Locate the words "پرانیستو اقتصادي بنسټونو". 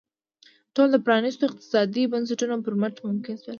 1.05-2.55